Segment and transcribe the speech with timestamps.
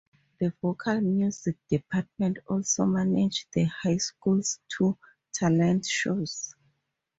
[0.39, 4.97] The vocal music department also manages the high school's two
[5.31, 6.55] talent shows.